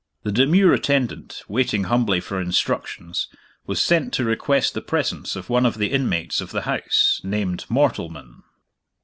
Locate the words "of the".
5.63-5.91, 6.41-6.63